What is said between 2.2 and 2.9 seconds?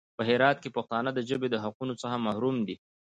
محروم دي.